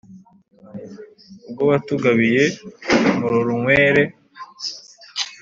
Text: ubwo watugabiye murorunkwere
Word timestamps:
ubwo 1.47 1.63
watugabiye 1.71 2.43
murorunkwere 3.17 4.03